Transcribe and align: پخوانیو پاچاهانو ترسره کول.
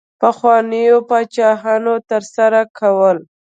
پخوانیو 0.19 0.97
پاچاهانو 1.09 1.93
ترسره 2.09 2.61
کول. 2.77 3.17